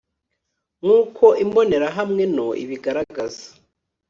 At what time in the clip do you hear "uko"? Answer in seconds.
1.01-1.25